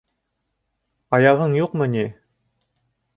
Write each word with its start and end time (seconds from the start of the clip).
Аяғың 1.17 1.53
юҡмы 1.59 1.91
ни? 1.97 2.07